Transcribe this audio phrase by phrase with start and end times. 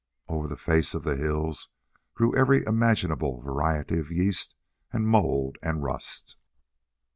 [0.27, 1.69] Over the face of the hills
[2.15, 4.55] grew every imaginable variety of yeast
[4.91, 6.37] and mould and rust.